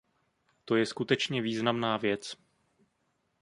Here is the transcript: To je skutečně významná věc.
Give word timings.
To 0.65 0.75
je 0.75 0.85
skutečně 0.85 1.41
významná 1.41 1.97
věc. 1.97 2.37